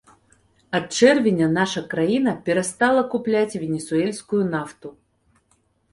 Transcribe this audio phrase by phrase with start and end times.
[0.79, 4.87] Ад чэрвеня наша краіна перастала купляць венесуэльскую нафту.